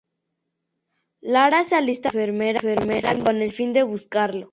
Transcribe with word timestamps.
Lara 1.21 1.63
se 1.63 1.75
alista 1.75 2.09
como 2.09 2.23
enfermera 2.41 3.15
con 3.19 3.39
el 3.39 3.51
fin 3.51 3.71
de 3.71 3.83
buscarlo. 3.83 4.49